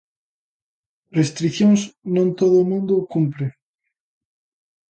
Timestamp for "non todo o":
2.15-2.67